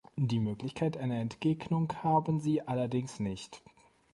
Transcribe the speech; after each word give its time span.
Die 0.17 0.39
Möglichkeit 0.39 0.97
einer 0.97 1.19
Entgegnung 1.19 1.93
haben 2.01 2.39
Sie 2.39 2.63
allerdings 2.67 3.19
nicht. 3.19 3.61